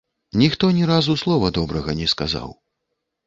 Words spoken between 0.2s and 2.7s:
Ніхто ні разу слова добрага не сказаў.